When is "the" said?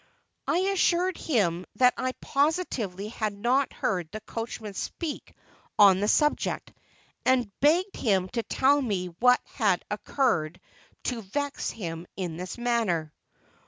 4.09-4.19, 5.99-6.07